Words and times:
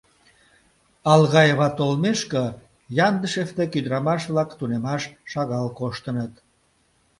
Алгаева 1.13 1.67
толмешке, 1.77 2.43
Яндышев 3.07 3.49
дек 3.57 3.71
ӱдырамаш-влак 3.79 4.49
тунемаш 4.59 5.03
шагал 5.31 5.67
коштыныт. 5.79 6.33